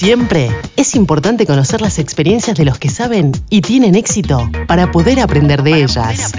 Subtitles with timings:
[0.00, 5.20] Siempre es importante conocer las experiencias de los que saben y tienen éxito para poder
[5.20, 6.32] aprender de, ellas.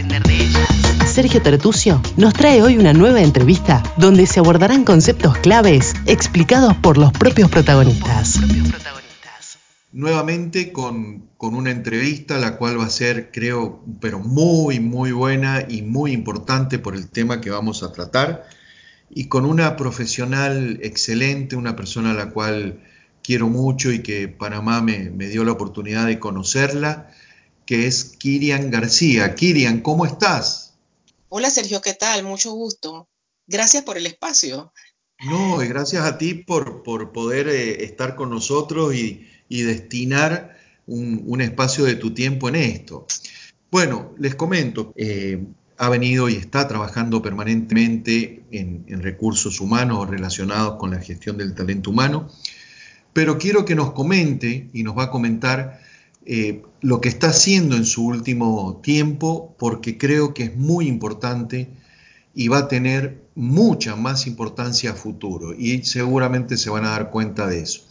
[1.06, 6.98] Sergio Tertucio nos trae hoy una nueva entrevista donde se abordarán conceptos claves explicados por
[6.98, 8.40] los propios protagonistas.
[9.92, 15.68] Nuevamente con, con una entrevista la cual va a ser, creo, pero muy, muy buena
[15.70, 18.44] y muy importante por el tema que vamos a tratar
[19.12, 22.80] y con una profesional excelente, una persona a la cual
[23.24, 27.12] quiero mucho y que Panamá me, dio la oportunidad de conocerla,
[27.66, 29.36] que es Kirian García.
[29.36, 30.74] Kirian, ¿cómo estás?
[31.30, 32.24] Hola Sergio, ¿qué tal?
[32.24, 33.08] Mucho gusto.
[33.48, 34.74] Gracias por el espacio.
[35.24, 40.58] No, y gracias a ti por, por poder eh, estar con nosotros y, destinar
[40.88, 43.06] un, espacio de tu tiempo en esto.
[43.70, 45.44] Bueno, les comento, eh,
[45.78, 51.90] ha venido y está trabajando permanentemente en, recursos humanos relacionados con la gestión del talento
[51.90, 52.30] humano,
[53.14, 55.82] pero quiero que nos comente y nos va a comentar
[56.26, 61.70] eh, lo que está haciendo en su último tiempo, porque creo que es muy importante
[62.34, 67.10] y va a tener mucha más importancia a futuro y seguramente se van a dar
[67.10, 67.82] cuenta de eso.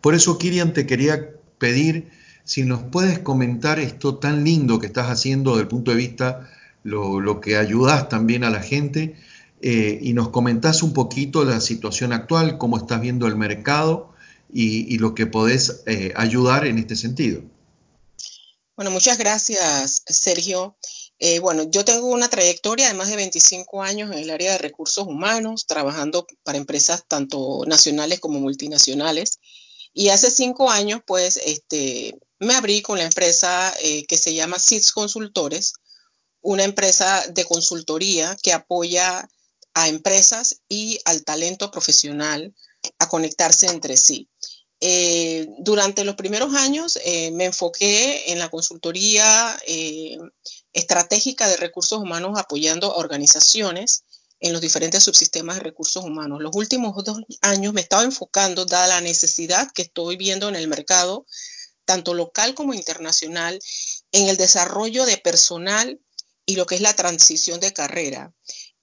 [0.00, 2.10] Por eso, Kirian, te quería pedir
[2.44, 6.48] si nos puedes comentar esto tan lindo que estás haciendo desde el punto de vista
[6.82, 9.16] lo, que ayudas también a la gente
[9.60, 14.14] eh, y nos comentás un poquito la situación actual, cómo estás viendo el mercado
[14.52, 17.42] y, lo que podés eh, ayudar en este sentido.
[18.76, 20.76] Bueno, muchas gracias, Sergio.
[21.18, 24.58] Eh, bueno, yo tengo una trayectoria de más de 25 años en el área de
[24.58, 29.40] recursos humanos, trabajando para empresas tanto nacionales como multinacionales.
[29.94, 33.72] Y hace cinco años, pues, este, me abrí con la empresa
[34.06, 35.72] que se llama SITS Consultores,
[36.42, 39.26] una empresa de consultoría que apoya
[39.72, 42.54] a empresas y al talento profesional
[42.98, 44.28] a conectarse entre sí.
[44.80, 50.18] Eh, durante los primeros años eh, me enfoqué en la consultoría eh,
[50.74, 54.04] estratégica de recursos humanos apoyando a organizaciones
[54.38, 56.42] en los diferentes subsistemas de recursos humanos.
[56.42, 60.68] Los últimos dos años me estaba enfocando, dada la necesidad que estoy viendo en el
[60.68, 61.26] mercado,
[61.86, 63.58] tanto local como internacional,
[64.12, 66.00] en el desarrollo de personal
[66.44, 68.34] y lo que es la transición de carrera.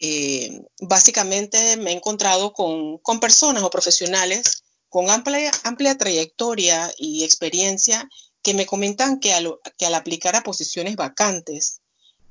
[0.06, 8.10] Eh, básicamente me he encontrado con, personas o profesionales con amplia, amplia trayectoria y experiencia
[8.42, 11.80] que me comentan que al, que al aplicar a posiciones vacantes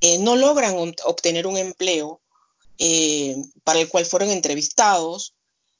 [0.02, 2.20] eh, no logran obtener un empleo
[2.78, 5.34] eh, para el cual fueron entrevistados,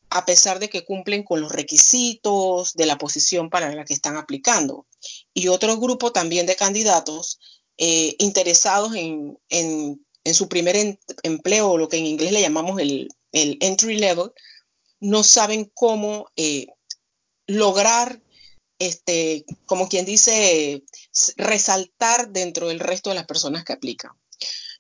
[0.09, 4.17] a pesar de que cumplen con los requisitos de la posición para la que están
[4.17, 4.87] aplicando.
[5.35, 7.39] Y otro grupo también de candidatos
[7.77, 14.33] eh, interesados en, su primer empleo, lo que en inglés le llamamos el, entry level,
[15.01, 16.67] no saben cómo eh,
[17.47, 18.23] lograr,
[18.79, 20.85] este, como quien dice,
[21.37, 24.13] resaltar dentro del resto de las personas que aplican.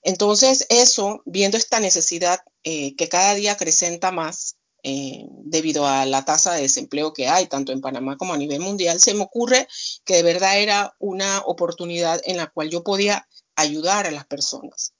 [0.02, 6.24] Entonces, eso, viendo esta necesidad eh, que cada día acrecenta más, eh, debido a la
[6.24, 9.68] tasa de desempleo que hay, tanto en Panamá como a nivel mundial, se me ocurre
[10.04, 14.92] que de verdad era una oportunidad en la cual yo podía ayudar a las personas.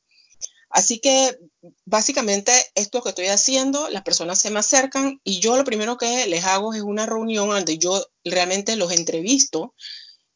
[0.72, 1.38] Así que
[1.84, 6.26] básicamente esto que estoy haciendo, las personas se me acercan y yo lo primero que
[6.26, 9.74] les hago es una reunión donde yo realmente los entrevisto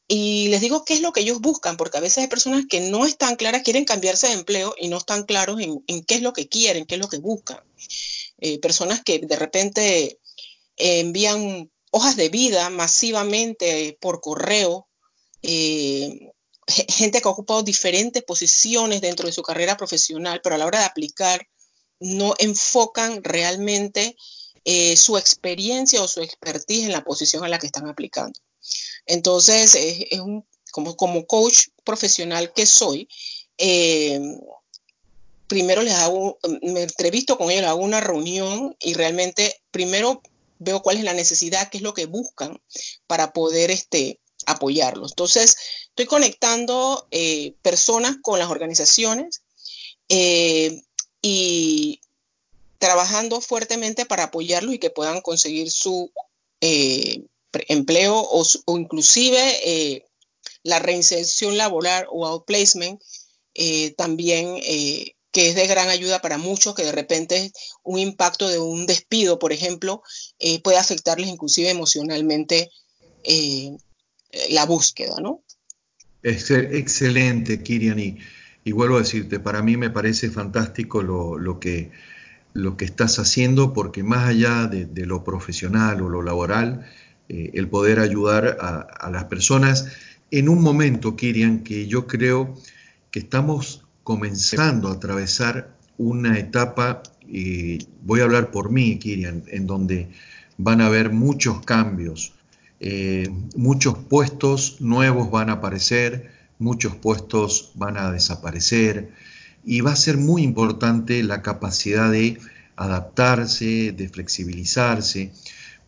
[0.09, 2.81] y les digo qué es lo que ellos buscan, porque a veces hay personas que
[2.81, 6.35] no están claras, quieren cambiarse de empleo y no están claros en, qué es lo
[6.35, 7.61] que quieren, qué es lo que buscan.
[8.39, 10.21] Eh, personas que de repente
[10.77, 14.87] eh, envían hojas de vida masivamente por correo,
[15.41, 16.31] eh,
[16.67, 20.81] gente que ha ocupado diferentes posiciones dentro de su carrera profesional, pero a la hora
[20.81, 21.47] de aplicar
[22.01, 24.17] no enfocan realmente
[24.97, 28.39] su experiencia o su expertise en la posición a la que están aplicando.
[29.07, 30.21] Entonces, es,
[30.73, 33.09] como, como coach profesional que soy,
[35.47, 40.21] primero les hago, me entrevisto con ellos, hago una reunión y realmente primero
[40.59, 42.61] veo cuál es la necesidad, qué es lo que buscan
[43.07, 45.13] para poder este, apoyarlos.
[45.13, 45.57] Entonces,
[45.97, 49.43] estoy conectando eh, personas con las organizaciones
[50.11, 50.83] eh,
[51.23, 52.03] y
[52.77, 56.13] trabajando fuertemente para apoyarlos y que puedan conseguir su
[56.61, 57.23] eh,
[57.69, 60.05] empleo o, o inclusive
[60.63, 63.01] la reinserción laboral o outplacement
[63.97, 64.61] también
[65.33, 67.53] que es de gran ayuda para muchos, que de repente
[67.83, 70.03] un impacto de un despido, por ejemplo,
[70.63, 72.71] puede afectarles inclusive emocionalmente
[74.51, 75.43] la búsqueda, ¿no?
[76.29, 81.93] Excelente, Kirian, y, vuelvo a decirte, para mí me parece fantástico lo, que,
[82.53, 86.85] lo que estás haciendo, porque más allá de, lo profesional o lo laboral,
[87.29, 89.87] eh, el poder ayudar a, las personas
[90.33, 92.57] en un momento, Kirian, que yo creo
[93.13, 99.69] que estamos comenzando a atravesar una etapa, y voy a hablar por mí, Kirian, en
[99.69, 100.09] donde
[100.59, 102.36] van a haber muchos cambios,
[102.81, 109.13] eh, muchos puestos nuevos van a aparecer, muchos puestos van a desaparecer
[109.65, 112.39] y va a ser muy importante la capacidad de
[112.77, 115.33] adaptarse, de flexibilizarse.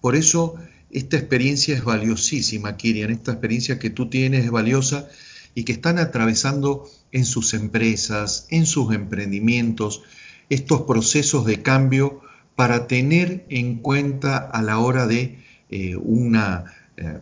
[0.01, 0.57] Por eso
[0.91, 5.09] esta experiencia es valiosísima, Kirian, esta experiencia que tú tienes es valiosa
[5.55, 10.03] y que están atravesando en sus empresas, en sus emprendimientos,
[10.49, 12.23] estos procesos de cambio
[12.57, 15.39] para tener en cuenta a la hora de
[15.71, 16.65] eh, una
[17.01, 17.21] eh,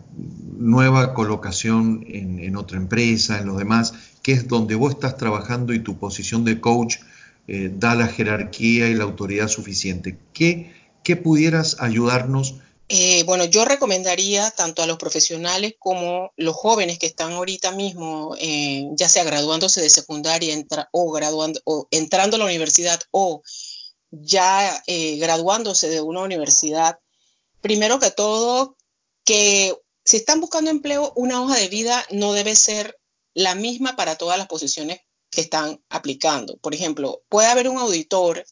[0.57, 3.93] nueva colocación en, otra empresa, en los demás,
[4.23, 6.97] que es donde vos estás trabajando y tu posición de coach
[7.47, 10.17] eh, da la jerarquía y la autoridad suficiente.
[10.33, 12.55] ¿Qué, qué pudieras ayudarnos?
[12.89, 18.35] Eh, bueno, yo recomendaría tanto a los profesionales como los jóvenes que están ahorita mismo,
[18.95, 20.57] ya sea graduándose de secundaria
[20.91, 23.43] o, graduando, o entrando a la universidad o
[24.11, 26.99] ya graduándose de una universidad,
[27.61, 28.76] primero que todo,
[29.27, 32.99] que si están buscando empleo, una hoja de vida no debe ser
[33.35, 35.01] la misma para todas las posiciones
[35.31, 36.57] que están aplicando.
[36.59, 38.47] Por ejemplo, puede haber un auditor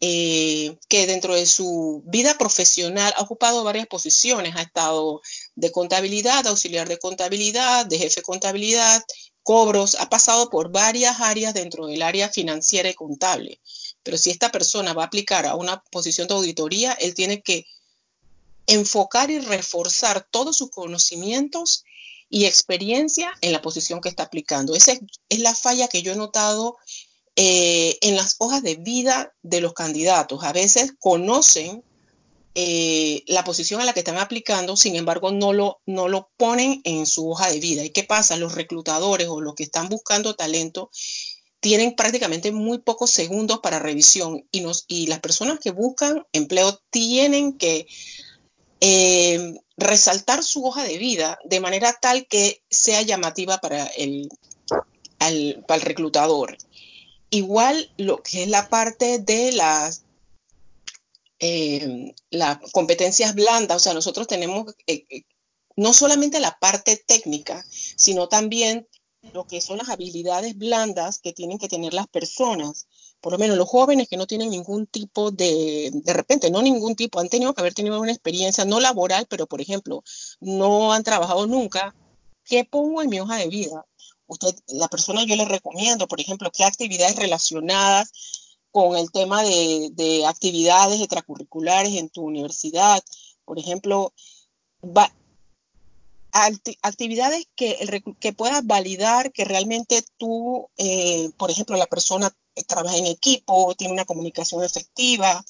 [0.00, 5.20] eh, que dentro de su vida profesional ha ocupado varias posiciones, ha estado
[5.54, 9.04] de contabilidad, auxiliar de contabilidad, de jefe de contabilidad,
[9.42, 13.60] cobros, ha pasado por varias áreas dentro del área financiera y contable.
[14.02, 17.66] Pero si esta persona va a aplicar a una posición de auditoría, él tiene que
[18.66, 21.84] enfocar y reforzar todos sus conocimientos
[22.28, 24.74] y experiencia en la posición que está aplicando.
[24.74, 24.92] Esa
[25.28, 26.76] es, la falla que yo he notado
[27.36, 30.42] eh, en las hojas de vida de los candidatos.
[30.42, 31.84] A veces conocen
[32.54, 36.80] eh, la posición a la que están aplicando, sin embargo, no lo, no lo ponen
[36.84, 37.84] en su hoja de vida.
[37.84, 38.36] ¿Y qué pasa?
[38.36, 40.90] Los reclutadores o los que están buscando talento
[41.60, 46.80] tienen prácticamente muy pocos segundos para revisión y, nos, y las personas que buscan empleo
[46.90, 47.86] tienen que
[48.80, 54.28] eh, resaltar su hoja de vida de manera tal que sea llamativa para el,
[55.68, 56.56] reclutador.
[57.30, 60.04] Igual lo que es la parte de las,
[61.38, 65.24] eh, las competencias blandas, o sea, nosotros tenemos eh,
[65.76, 68.86] no solamente la parte técnica, sino también
[69.32, 72.86] lo que son las habilidades blandas que tienen que tener las personas
[73.26, 76.94] por lo menos los jóvenes que no tienen ningún tipo de, de repente, no ningún
[76.94, 80.04] tipo, han tenido que haber tenido una experiencia no laboral, pero por ejemplo,
[80.38, 81.92] no han trabajado nunca,
[82.44, 83.84] ¿qué pongo en mi hoja de vida?
[84.28, 88.12] Usted, la persona yo le recomiendo, por ejemplo, qué actividades relacionadas
[88.70, 93.02] con el tema de, de actividades extracurriculares en tu universidad,
[93.44, 94.12] por ejemplo,
[94.84, 95.12] va,
[96.82, 97.76] actividades que,
[98.20, 102.32] que puedas validar que realmente tú, eh, por ejemplo, la persona
[102.66, 105.44] trabaja en equipo, tiene una comunicación efectiva,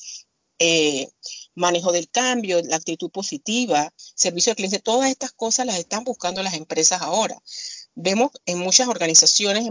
[0.59, 1.09] eh,
[1.55, 6.43] manejo del cambio, la actitud positiva, servicio al cliente, todas estas cosas las están buscando
[6.43, 7.37] las empresas ahora.
[7.94, 9.71] Vemos en muchas organizaciones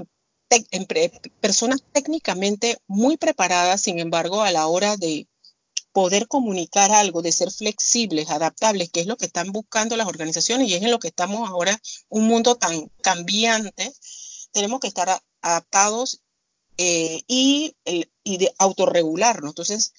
[1.42, 5.28] personas técnicamente muy preparadas, sin embargo, a la hora de
[5.96, 10.68] poder comunicar algo, de ser flexibles, adaptables, que es lo que están buscando las organizaciones
[10.68, 13.94] y es en lo que estamos ahora, un mundo tan cambiante,
[14.52, 16.22] tenemos que estar adaptados
[16.78, 17.78] eh, y,
[18.26, 19.52] y de autorregularnos.
[19.52, 19.94] Entonces,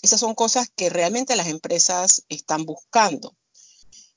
[0.00, 3.36] esas son cosas que realmente las empresas están buscando.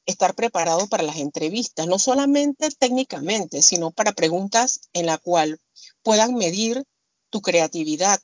[0.06, 5.60] Estar preparado para las entrevistas, no solamente técnicamente, sino para preguntas en la cual
[6.04, 6.84] puedan medir
[7.32, 8.22] tu creatividad,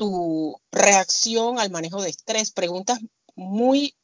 [0.00, 3.00] tu reacción al manejo de estrés, preguntas
[3.34, 3.94] muy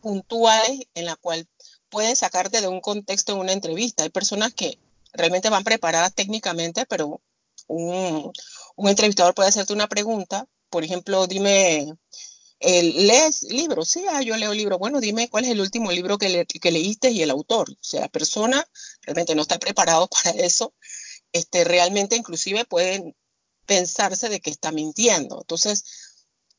[0.00, 1.46] puntuales en la cual
[1.90, 4.04] pueden sacarte de un contexto en una entrevista.
[4.04, 4.78] Hay personas que
[5.12, 7.20] realmente van preparadas técnicamente, pero
[7.66, 8.32] un,
[8.78, 11.92] entrevistador puede hacerte una pregunta, por ejemplo, dime,
[12.60, 13.88] ¿lees libros?
[13.90, 14.78] Sí, ah, yo leo libros.
[14.78, 17.70] Bueno, dime cuál es el último libro que, que leíste y el autor.
[17.70, 18.66] O sea, la persona
[19.02, 20.72] realmente no está preparado para eso.
[21.32, 23.14] Este, realmente inclusive pueden
[23.66, 25.40] pensarse de que está mintiendo.
[25.40, 25.84] Entonces,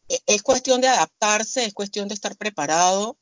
[0.09, 3.17] e, es cuestión de adaptarse, es cuestión de estar preparado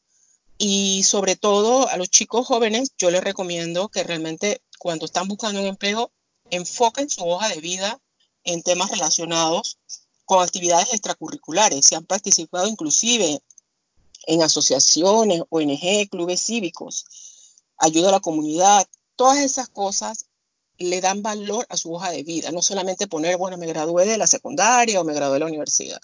[0.58, 5.60] y sobre todo a los chicos jóvenes yo les recomiendo que realmente cuando están buscando
[5.60, 6.12] un empleo
[6.50, 8.00] enfoquen su hoja de vida
[8.44, 9.80] en temas relacionados
[10.26, 11.86] con actividades extracurriculares.
[11.86, 13.42] Si han participado inclusive
[14.28, 17.06] en asociaciones, ONG, clubes cívicos,
[17.78, 20.26] ayuda a la comunidad, todas esas cosas
[20.82, 24.18] le dan valor a su hoja de vida, no solamente poner, bueno, me gradué de
[24.18, 26.02] la secundaria o me gradué de la universidad.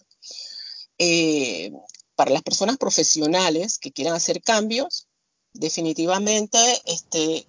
[0.97, 1.71] Eh,
[2.15, 5.07] para las personas profesionales que quieran hacer cambios,
[5.53, 7.47] definitivamente este,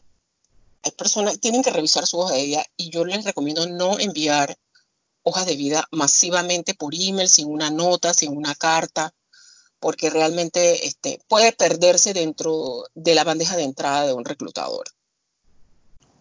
[0.83, 4.57] hay personas tienen que revisar su hoja de vida y yo les recomiendo no enviar
[5.23, 9.15] hojas de vida masivamente por email, sin una nota, sin una carta,
[9.81, 14.87] porque realmente este, puede perderse dentro de la bandeja de entrada de un reclutador.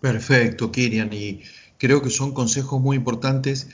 [0.02, 1.42] Perfecto, Kirian, y
[1.78, 3.68] creo que son consejos muy importantes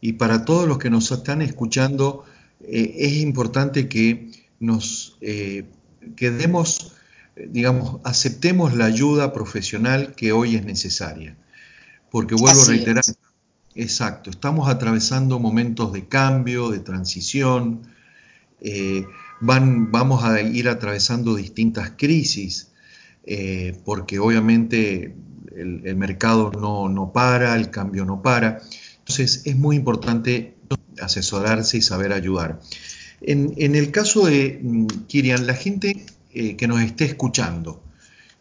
[0.00, 2.24] y para todos los que nos están escuchando
[2.60, 5.64] eh, es importante que nos eh,
[6.16, 6.92] quedemos,
[7.36, 11.36] digamos, aceptemos la ayuda profesional que hoy es necesaria.
[12.10, 13.04] Porque vuelvo a reiterar,
[13.74, 17.82] exacto, estamos atravesando momentos de cambio, de transición,
[18.60, 19.04] eh,
[19.40, 22.68] van, vamos a ir atravesando distintas crisis,
[23.84, 25.14] porque obviamente
[25.56, 28.60] el, mercado no, no, para, el cambio no para.
[28.98, 30.54] Entonces es muy importante
[31.00, 32.60] asesorarse y saber ayudar.
[33.20, 37.82] En, el caso de mm, Kirian, la gente eh, que nos esté escuchando,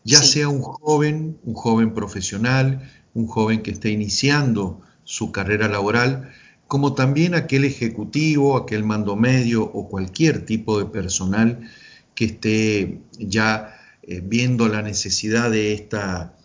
[0.04, 6.32] ya sea un joven, un joven profesional, un joven que esté iniciando su carrera laboral,
[6.68, 11.70] como también aquel ejecutivo, aquel mando medio o cualquier tipo de personal
[12.16, 16.36] que esté ya eh, viendo la necesidad de esta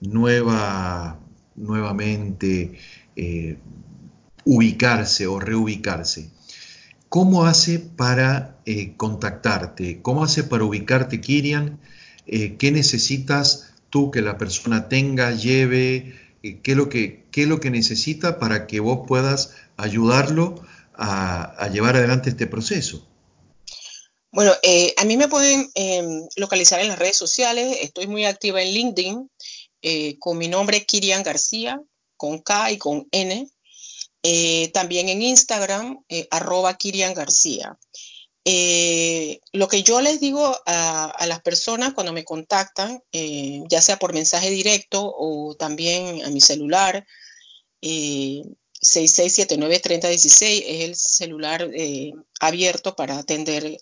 [0.00, 1.18] nueva,
[1.56, 2.78] nuevamente
[3.16, 3.58] eh,
[4.44, 6.30] ubicarse o reubicarse.
[7.08, 10.00] ¿Cómo hace para eh, contactarte?
[10.02, 11.80] ¿Cómo hace para ubicarte, Kirian?
[12.26, 16.14] ¿Qué necesitas tú que la persona tenga, lleve?
[16.42, 20.62] ¿qué, es lo que, ¿Qué es lo que necesita para que vos puedas ayudarlo
[20.94, 23.06] a, llevar adelante este proceso?
[24.30, 24.52] Bueno,
[24.96, 27.78] a mí me pueden em, localizar en las redes sociales.
[27.80, 29.30] Estoy muy activa en LinkedIn.
[29.82, 31.80] Eh, con mi nombre Kirian García,
[32.16, 33.48] con K y con N.
[34.22, 37.78] Eh, también en Instagram, eh, arroba Kirian García.
[39.52, 44.48] lo que yo les digo a, las personas cuando me contactan, ya sea por mensaje
[44.48, 47.06] directo o también a mi celular,
[49.06, 51.68] 6679-3016 es el celular
[52.40, 53.78] abierto para atender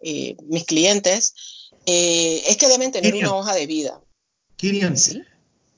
[0.00, 1.34] mis clientes,
[1.86, 4.00] es que deben tener una hoja de vida.
[4.56, 4.96] Kirian,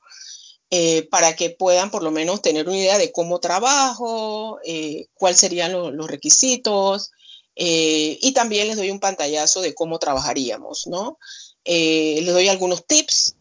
[0.69, 5.39] eh, para que puedan por lo menos tener una idea de cómo trabajo, eh, cuáles
[5.39, 7.11] serían los requisitos,
[7.55, 11.17] eh, y también les doy un pantallazo de cómo trabajaríamos, ¿no?
[11.63, 13.35] les doy algunos tips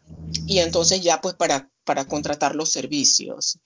[0.49, 3.59] y entonces ya pues para, para contratar los servicios.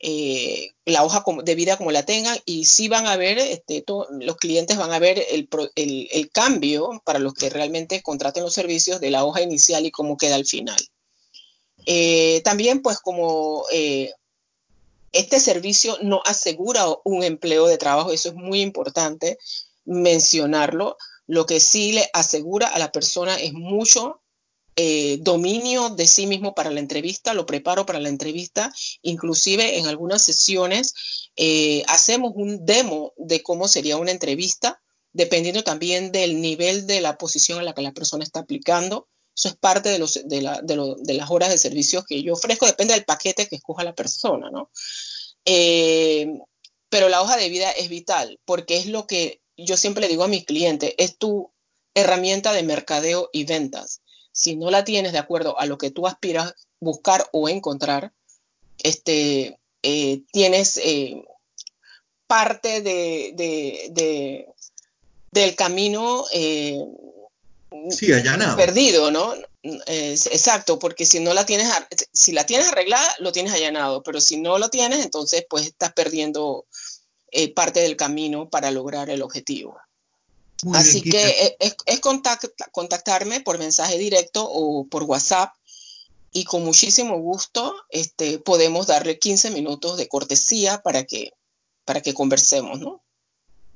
[0.00, 3.84] La hoja de vida como la tengan y sí van a ver, este,
[4.20, 9.10] los clientes van a ver el cambio para los que realmente contraten los servicios de
[9.10, 10.78] la hoja inicial y cómo queda al final.
[11.90, 14.12] Eh, también, pues como eh,
[15.12, 19.38] este servicio no asegura un empleo de trabajo, eso es muy importante
[19.86, 20.98] mencionarlo.
[21.26, 24.20] Lo que sí le asegura a la persona es mucho
[24.80, 29.88] eh, dominio de sí mismo para la entrevista, lo preparo para la entrevista, inclusive en
[29.88, 30.94] algunas sesiones
[31.86, 34.80] hacemos un demo de cómo sería una entrevista,
[35.12, 39.08] dependiendo también del nivel de la posición a la que la persona está aplicando.
[39.34, 43.56] Eso es parte de, las horas de servicios que yo ofrezco, depende del paquete que
[43.56, 44.70] escoja la persona, ¿no?
[45.44, 46.26] Eh,
[46.88, 50.24] pero la hoja de vida es vital porque es lo que yo siempre le digo
[50.24, 51.52] a mis clientes, es tu
[51.94, 54.02] herramienta de mercadeo y ventas.
[54.38, 58.12] Si no la tienes de acuerdo a lo que tú aspiras buscar o encontrar,
[58.84, 61.24] este, eh, tienes eh,
[62.28, 64.46] parte de,
[65.32, 66.24] del camino
[67.90, 68.56] sí, allanado.
[68.56, 69.34] perdido, ¿no?
[69.64, 71.68] exacto, porque si no la tienes,
[72.12, 75.92] si la tienes arreglada, lo tienes allanado, pero si no lo tienes, entonces pues estás
[75.94, 76.64] perdiendo
[77.32, 79.76] eh, parte del camino para lograr el objetivo.
[80.74, 82.00] Así que es,
[82.72, 85.52] contactarme por mensaje directo o por WhatsApp
[86.32, 91.30] y con muchísimo gusto este, podemos darle 15 minutos de cortesía para que,
[91.84, 93.02] para que conversemos, ¿no?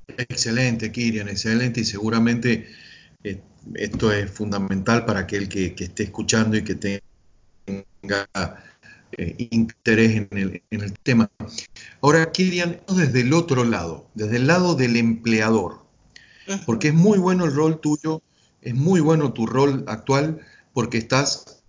[0.07, 2.67] Excelente, Kirian, excelente y seguramente
[3.23, 3.41] eh,
[3.75, 7.01] esto es fundamental para aquel que, que, esté escuchando y que tenga
[9.17, 11.31] eh, interés en el, en el, tema.
[12.01, 15.82] Ahora, Kirian, desde el otro lado, desde el lado del empleador,
[16.65, 18.21] porque es muy bueno el rol tuyo,
[18.61, 20.39] es muy bueno tu rol actual,
[20.73, 21.63] porque estás,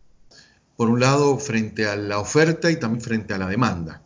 [0.77, 4.03] por un lado, frente a la oferta y también frente a la demanda.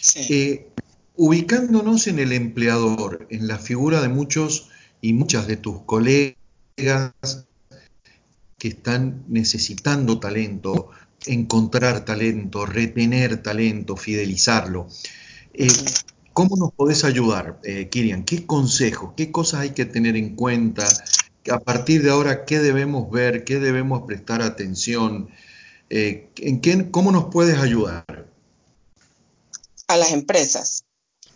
[0.00, 0.26] Sí.
[0.30, 0.68] Eh,
[1.16, 4.68] ubicándonos en el empleador, en la figura de muchos
[5.00, 6.36] y muchas de tus colegas
[8.56, 10.90] que están necesitando talento,
[11.26, 14.88] encontrar talento, retener talento, fidelizarlo.
[15.54, 15.68] Eh,
[16.38, 18.22] ¿Cómo nos podés ayudar, eh, Kirian?
[18.22, 20.86] ¿Qué consejos, qué cosas hay que tener en cuenta?
[21.50, 23.42] A partir de ahora, ¿qué debemos ver?
[23.42, 25.30] ¿Qué debemos prestar atención?
[25.90, 28.28] Eh, ¿en qué, ¿Cómo nos puedes ayudar?
[29.88, 30.84] A las empresas.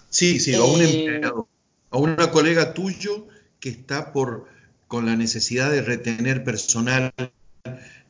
[0.09, 1.49] Sí, sí, a un empleado,
[1.90, 3.26] a una colega tuyo
[3.59, 4.47] que está por,
[4.87, 7.12] con la necesidad de retener personal,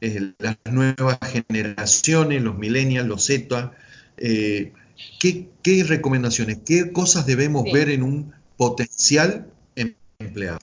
[0.03, 3.73] eh, las nuevas generaciones, los millennials, los Z.
[4.19, 4.75] Eh,
[5.19, 7.73] ¿qué, ¿qué, recomendaciones, qué cosas debemos Sí.
[7.73, 10.59] ver en un potencial em- empleado?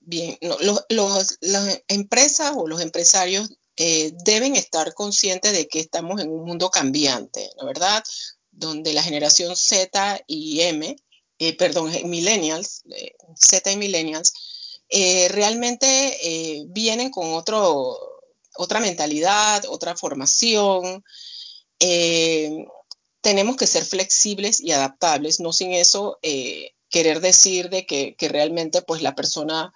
[0.00, 5.80] Bien, no, los- los- las empresas o los empresarios eh, deben estar conscientes de que
[5.80, 8.02] estamos en un mundo cambiante, ¿la verdad?
[8.50, 10.96] Donde la generación Z y M,
[11.38, 14.32] eh, perdón, millennials, eh, Z y millennials,
[15.28, 17.98] realmente vienen con otro,
[18.56, 21.04] otra mentalidad, otra formación.
[23.20, 28.82] Tenemos que ser flexibles y adaptables, no sin eso eh, querer decir de que, realmente
[28.82, 29.72] pues la persona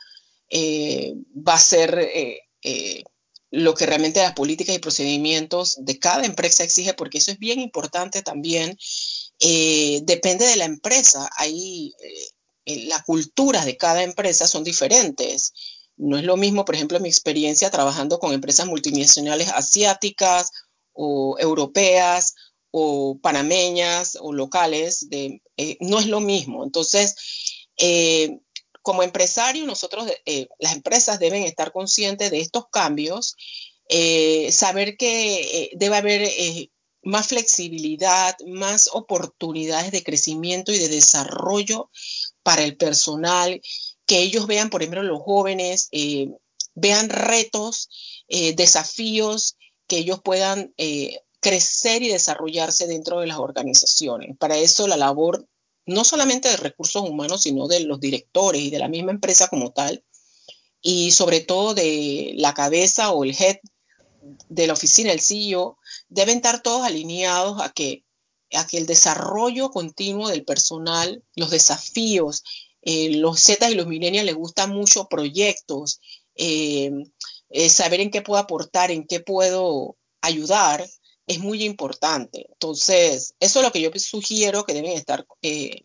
[0.49, 3.05] eh, va a ser eh,
[3.51, 7.61] lo que realmente las políticas y procedimientos de cada empresa exige, porque eso es bien
[7.61, 8.79] importante también.
[9.41, 11.29] Depende de la empresa.
[12.65, 15.53] Eh, las culturas de cada empresa son diferentes.
[15.97, 20.51] No es lo mismo, por ejemplo, mi experiencia trabajando con empresas multinacionales asiáticas
[20.93, 22.35] o europeas
[22.71, 26.65] o panameñas o locales, de, eh, no es lo mismo.
[26.65, 28.39] Entonces, eh,
[28.83, 33.37] como empresario, nosotros, eh, las empresas deben estar conscientes de estos cambios,
[34.53, 36.71] saber que debe haber
[37.03, 41.91] más flexibilidad, más oportunidades de crecimiento y de desarrollo
[42.45, 43.61] para el personal,
[44.07, 45.89] que ellos vean, por ejemplo, los jóvenes,
[46.75, 47.89] vean retos,
[48.29, 49.57] desafíos,
[49.89, 50.73] que ellos puedan
[51.41, 54.37] crecer y desarrollarse dentro de las organizaciones.
[54.39, 55.47] Para eso la labor
[55.87, 59.73] no solamente de recursos humanos, sino de los directores y de la misma empresa como
[59.73, 60.05] tal,
[60.83, 63.59] y sobre todo de la cabeza o el head
[64.49, 68.05] de la oficina, el CEO, deben estar todos alineados a que,
[68.53, 72.45] a que el desarrollo continuo del personal, los desafíos,
[72.83, 76.01] eh, los Z y los millennials les gustan mucho proyectos,
[76.35, 76.91] eh,
[77.51, 80.87] eh, saber en qué puedo aportar, en qué puedo ayudar,
[81.31, 82.47] es muy importante.
[82.49, 85.85] Entonces, eso es lo que yo sugiero que deben estar eh,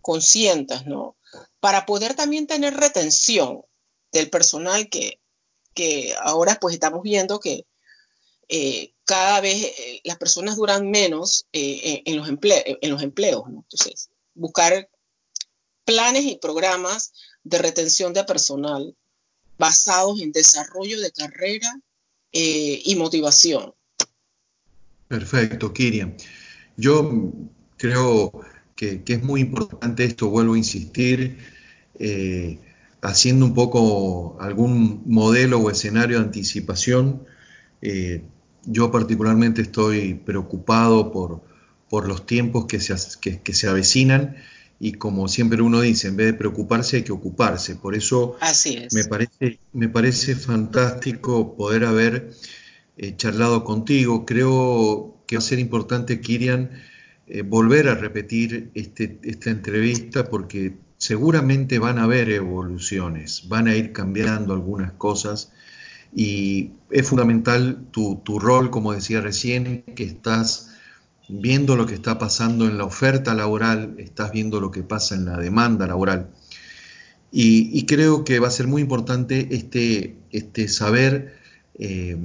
[0.00, 1.14] conscientes, ¿no?
[1.60, 3.60] Para poder también tener retención
[4.12, 5.20] del personal que,
[5.74, 7.66] que ahora pues estamos viendo que
[8.48, 13.44] eh, cada vez eh, las personas duran menos en, los en los empleos.
[13.46, 14.88] Entonces, buscar
[15.84, 17.12] planes y programas
[17.44, 18.96] de retención de personal
[19.58, 21.78] basados en desarrollo de carrera
[22.32, 23.74] y motivación.
[25.08, 26.14] Perfecto, Kirian.
[26.76, 27.32] Yo
[27.76, 28.30] creo
[28.76, 31.38] que, que, es muy importante esto, vuelvo a insistir,
[31.98, 32.58] eh,
[33.00, 37.24] haciendo un poco algún modelo o escenario de anticipación.
[37.80, 38.22] Eh,
[38.64, 41.42] yo particularmente estoy preocupado por,
[41.88, 44.36] por los tiempos que se, que, que, se avecinan
[44.80, 47.76] y como siempre uno dice, en vez de preocuparse hay que ocuparse.
[47.76, 48.36] Por eso
[48.92, 52.30] me, parece, me parece fantástico poder haber
[52.98, 54.26] eh, charlado contigo.
[54.26, 56.70] Creo que va a ser importante, Kirian,
[57.28, 63.76] eh, volver a repetir este, esta entrevista porque seguramente van a haber evoluciones, van a
[63.76, 65.52] ir cambiando algunas cosas
[66.12, 70.70] y es fundamental tu, rol, como decía recién, que estás
[71.28, 75.24] viendo lo que está pasando en la oferta laboral, estás viendo lo que pasa en
[75.24, 76.30] la demanda laboral.
[77.30, 81.37] Y, y creo que va a ser muy importante este, este saber
[81.78, 82.16] eh,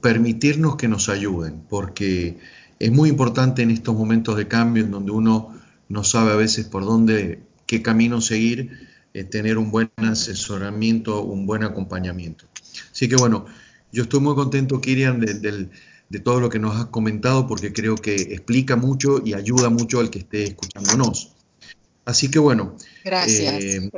[0.00, 2.38] permitirnos que nos ayuden, porque
[2.78, 6.66] es muy importante en estos momentos de cambio en donde uno no sabe a veces
[6.66, 12.46] por dónde, qué camino seguir, eh, tener un buen asesoramiento, un buen acompañamiento.
[12.92, 13.46] Así que bueno,
[13.92, 15.68] yo estoy muy contento, Kirian, de, de,
[16.08, 20.00] de todo lo que nos has comentado porque creo que explica mucho y ayuda mucho
[20.00, 21.32] al que esté escuchándonos.
[22.04, 23.64] Así que bueno, gracias.
[23.64, 23.90] Eh,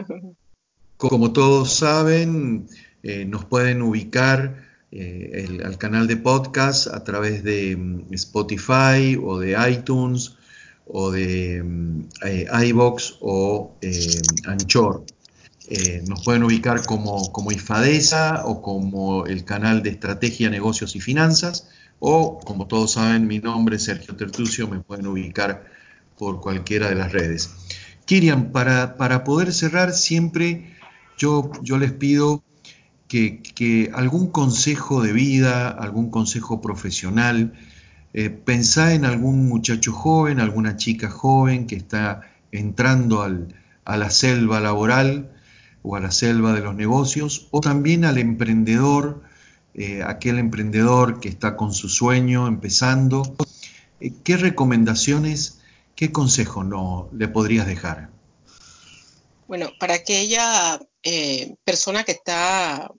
[0.97, 2.69] como todos saben,
[3.03, 9.39] eh, nos pueden ubicar eh, al canal de podcast a través de mm, Spotify o
[9.39, 10.37] de iTunes
[10.87, 12.09] o de mm,
[12.65, 13.77] iBox o
[14.47, 15.05] Anchor.
[16.09, 21.69] nos pueden ubicar como, como IFADESA o como el canal de Estrategia, Negocios y Finanzas
[22.01, 25.67] o, como todos saben, mi nombre es Sergio Tertucio, me pueden ubicar
[26.17, 27.51] por cualquiera de las redes.
[28.05, 30.77] Kirian, para, para poder cerrar, siempre
[31.17, 32.43] yo, yo les pido
[33.09, 37.55] que, algún consejo de vida, algún consejo profesional,
[38.15, 44.61] eh, pensá en algún muchacho joven, alguna chica joven que está entrando a la selva
[44.61, 45.31] laboral
[45.83, 49.23] o a la selva de los negocios, o también al emprendedor
[49.81, 53.37] eh, aquel emprendedor que está con su sueño empezando,
[54.01, 55.61] eh, ¿qué recomendaciones,
[55.95, 58.11] qué consejo no, le podrías dejar?
[59.47, 62.91] Bueno, para aquella eh, persona que está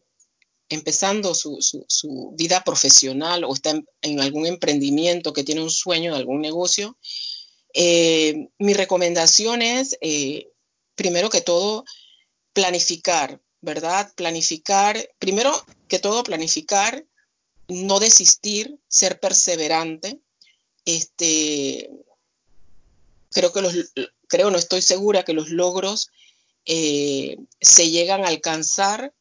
[0.69, 6.41] empezando su, vida profesional o está en, algún emprendimiento, que tiene un sueño de algún
[6.41, 6.97] negocio,
[7.73, 9.97] mi recomendación es,
[10.95, 11.85] primero que todo,
[12.53, 14.11] planificar, ¿verdad?
[14.15, 15.53] Planificar, primero
[15.87, 17.05] que todo, planificar,
[17.67, 20.19] no desistir, ser perseverante.
[20.85, 21.89] Este,
[23.31, 23.73] creo que los,
[24.27, 26.09] creo, no estoy segura que los logros
[26.71, 29.11] eh, se llegan a alcanzar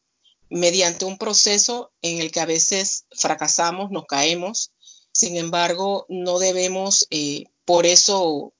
[0.50, 4.70] mediante un proceso en el que a veces fracasamos, nos caemos.
[5.12, 8.52] Sin embargo, no debemos eh, por eso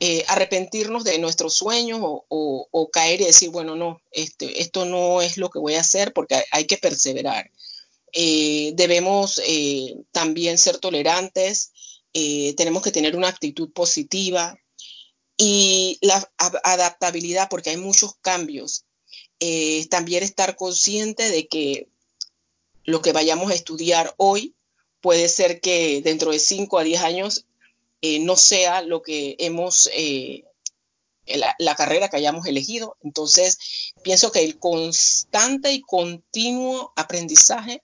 [0.00, 5.38] eh, arrepentirnos de nuestros sueños o, caer y decir, bueno, no, este, esto no es
[5.38, 7.50] lo que voy a hacer porque hay, que perseverar.
[8.12, 9.40] Eh, debemos
[10.12, 11.72] también ser tolerantes,
[12.12, 14.58] tenemos que tener una actitud positiva
[15.38, 18.84] y la adaptabilidad porque hay muchos cambios.
[19.88, 21.88] también estar consciente de que
[22.84, 24.54] lo que vayamos a estudiar hoy
[25.00, 27.46] puede ser que dentro de 5 a 10 años
[28.00, 30.44] eh, no sea lo que hemos, eh,
[31.58, 32.96] la, carrera que hayamos elegido.
[33.02, 37.82] Entonces, pienso que el constante y continuo aprendizaje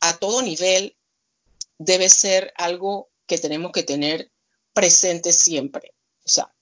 [0.00, 0.96] a todo nivel
[1.78, 4.30] debe ser algo que tenemos que tener
[4.72, 5.93] presente siempre.
[6.24, 6.52] O sea,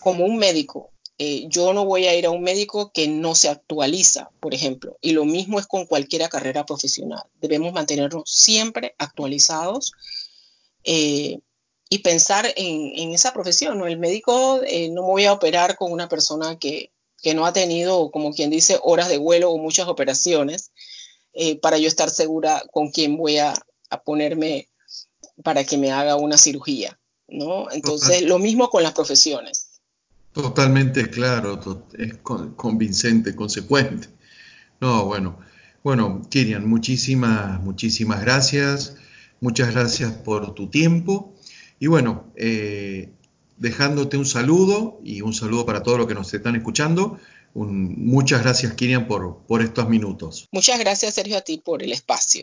[0.00, 3.48] como un médico, eh, yo no voy a ir a un médico que no se
[3.48, 7.22] actualiza, por ejemplo, y lo mismo es con cualquier carrera profesional.
[7.40, 9.92] Debemos mantenernos siempre actualizados
[10.84, 11.40] eh,
[11.88, 13.86] y pensar en, esa profesión.
[13.88, 16.92] El médico eh, no me voy a operar con una persona que,
[17.34, 20.70] no ha tenido, como quien dice, horas de vuelo o muchas operaciones
[21.60, 23.52] para yo estar segura con quién voy a,
[24.04, 24.68] ponerme
[25.42, 27.00] para que me haga una cirugía.
[27.28, 27.70] ¿No?
[27.70, 29.80] Entonces, lo mismo con las profesiones.
[30.32, 34.08] Totalmente claro, es convincente, consecuente.
[34.80, 35.38] No, bueno,
[35.82, 38.96] bueno, Kirian, muchísimas, muchísimas gracias.
[39.40, 41.34] Muchas gracias por tu tiempo.
[41.78, 43.12] Y bueno, eh,
[43.56, 47.18] dejándote un saludo y un saludo para todos los que nos están escuchando.
[47.54, 50.48] muchas gracias, Kirian, por, por estos minutos.
[50.52, 52.42] Muchas gracias, Sergio, a ti por el espacio.